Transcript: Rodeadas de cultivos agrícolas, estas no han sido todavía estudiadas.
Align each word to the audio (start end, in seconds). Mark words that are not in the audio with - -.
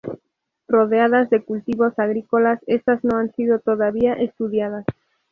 Rodeadas 0.67 1.29
de 1.29 1.43
cultivos 1.43 1.93
agrícolas, 1.99 2.57
estas 2.65 3.03
no 3.03 3.19
han 3.19 3.31
sido 3.35 3.59
todavía 3.59 4.13
estudiadas. 4.15 4.83